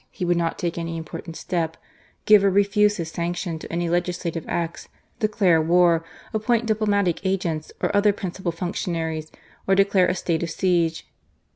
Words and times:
he 0.09 0.25
could 0.25 0.35
not 0.35 0.57
take 0.57 0.77
aoy 0.77 0.97
important 0.97 1.35
stqpriive 1.35 2.41
or 2.41 2.49
refuse 2.49 2.97
his 2.97 3.13
s^iction 3.13 3.59
to 3.59 3.71
any 3.71 3.85
k^shttye 3.87 4.33
aeiis, 4.43 4.87
declare 5.19 5.61
war^ 5.63 6.03
appcHnt 6.33 6.65
diplomatic 6.65 7.23
agents 7.23 7.71
or 7.81 7.89
oth^ 7.89 8.07
i»dncipal 8.07 8.51
fonc* 8.51 8.73
tionarieSi 8.73 9.29
or 9.67 9.75
declare 9.75 10.07
a 10.07 10.13
stete 10.15 10.41
of 10.41 10.49
siege. 10.49 11.05